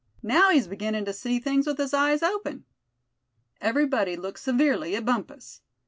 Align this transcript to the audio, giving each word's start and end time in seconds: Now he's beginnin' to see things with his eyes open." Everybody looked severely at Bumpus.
Now 0.23 0.49
he's 0.49 0.65
beginnin' 0.65 1.05
to 1.05 1.13
see 1.13 1.37
things 1.37 1.67
with 1.67 1.77
his 1.77 1.93
eyes 1.93 2.23
open." 2.23 2.65
Everybody 3.61 4.15
looked 4.15 4.39
severely 4.39 4.95
at 4.95 5.05
Bumpus. 5.05 5.61